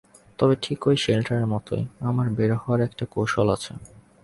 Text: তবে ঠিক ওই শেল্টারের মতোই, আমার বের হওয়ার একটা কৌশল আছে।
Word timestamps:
তবে 0.39 0.55
ঠিক 0.61 0.79
ওই 0.87 0.95
শেল্টারের 0.97 1.47
মতোই, 1.47 1.83
আমার 2.01 2.27
বের 2.29 2.51
হওয়ার 2.55 2.79
একটা 2.81 3.03
কৌশল 3.05 3.47
আছে। 3.49 3.71